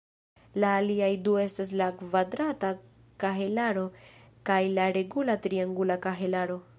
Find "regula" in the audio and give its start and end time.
4.99-5.41